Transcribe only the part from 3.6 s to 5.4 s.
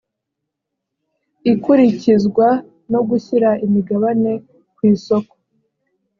imigabane ku isoko